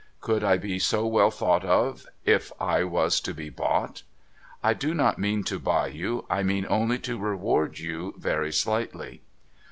[0.19, 4.01] Could I be so well thought of, if I was to be bought?''
[4.63, 9.21] I do not mean to buy you: I mean only to reward you very slightly.'